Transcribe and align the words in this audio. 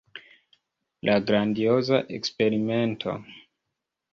La 1.09 1.17
grandioza 1.27 1.99
Eksperimento. 2.19 3.17